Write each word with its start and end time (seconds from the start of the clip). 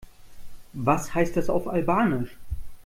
Was 0.73 1.13
heißt 1.13 1.37
das 1.37 1.51
auf 1.51 1.67
Albanisch? 1.67 2.35